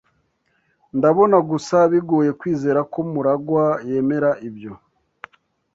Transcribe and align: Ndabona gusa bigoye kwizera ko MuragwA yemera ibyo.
Ndabona 0.97 1.37
gusa 1.49 1.75
bigoye 1.91 2.31
kwizera 2.39 2.79
ko 2.91 2.99
MuragwA 3.11 3.65
yemera 3.89 4.29
ibyo. 4.49 4.73